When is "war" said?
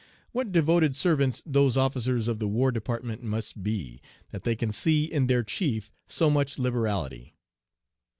2.47-2.71